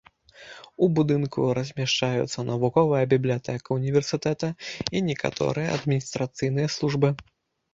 У 0.85 0.87
будынку 0.99 1.39
размяшчаюцца 1.57 2.45
навуковая 2.47 3.01
бібліятэка 3.11 3.77
ўніверсітэта 3.81 4.49
і 4.95 4.97
некаторыя 5.11 5.67
адміністрацыйныя 5.79 6.67
службы. 6.79 7.09